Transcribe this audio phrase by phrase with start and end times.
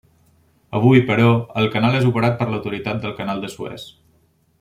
[0.77, 1.27] Avui, però,
[1.61, 3.87] el canal és operat per l'Autoritat del Canal de Suez.